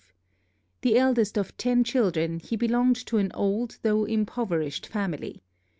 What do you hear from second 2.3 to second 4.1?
he belonged to an old though